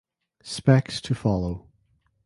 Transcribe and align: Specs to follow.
Specs 0.41 0.99
to 1.01 1.13
follow. 1.13 1.67